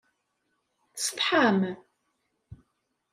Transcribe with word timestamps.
Tessetḥam? 0.93 1.61